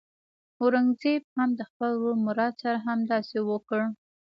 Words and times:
اورنګزېب 0.61 1.23
هم 1.37 1.49
د 1.59 1.61
خپل 1.69 1.91
ورور 1.95 2.17
مراد 2.27 2.53
سره 2.61 2.77
همداسې 2.87 3.37
وکړ. 3.49 3.81